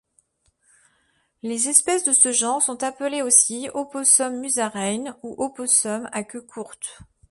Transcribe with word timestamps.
Les 1.43 1.69
espèces 1.69 2.03
de 2.05 2.11
ce 2.11 2.31
genre 2.31 2.59
sont 2.59 2.81
appelés 2.81 3.21
aussi 3.21 3.69
opossums-musaraignes 3.75 5.13
ou 5.21 5.35
opossums 5.37 6.09
à 6.11 6.23
queue 6.23 6.41
courte. 6.41 6.97